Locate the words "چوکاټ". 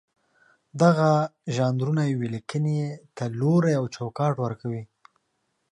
3.95-4.35